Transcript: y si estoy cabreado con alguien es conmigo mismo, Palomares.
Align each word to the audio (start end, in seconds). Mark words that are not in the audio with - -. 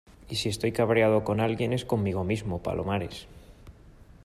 y 0.29 0.35
si 0.37 0.49
estoy 0.49 0.71
cabreado 0.71 1.23
con 1.23 1.39
alguien 1.39 1.73
es 1.73 1.85
conmigo 1.85 2.23
mismo, 2.23 2.63
Palomares. 2.63 3.27